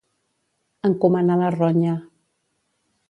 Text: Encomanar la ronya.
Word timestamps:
Encomanar 0.89 1.37
la 1.43 1.51
ronya. 1.57 1.95